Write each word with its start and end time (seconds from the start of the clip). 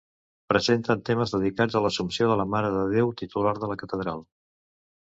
Presenten 0.53 1.03
temes 1.09 1.35
dedicats 1.35 1.77
a 1.77 1.83
l'Assumpció 1.87 2.31
de 2.33 2.39
la 2.41 2.49
Mare 2.57 2.75
de 2.79 2.83
Déu, 2.97 3.15
titular 3.23 3.57
de 3.63 3.73
la 3.75 3.81
Catedral. 3.87 4.29